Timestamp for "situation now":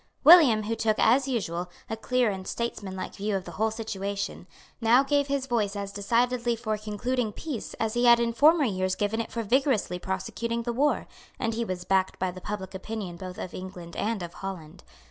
3.69-5.03